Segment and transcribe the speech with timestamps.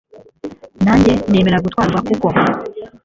[0.83, 2.27] nanjye nemera gutwarwa, kuko